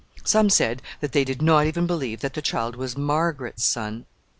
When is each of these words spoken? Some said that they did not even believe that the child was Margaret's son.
Some 0.23 0.49
said 0.49 0.81
that 0.99 1.11
they 1.11 1.23
did 1.23 1.43
not 1.43 1.67
even 1.67 1.85
believe 1.85 2.21
that 2.21 2.33
the 2.33 2.41
child 2.41 2.75
was 2.75 2.97
Margaret's 2.97 3.63
son. 3.63 4.07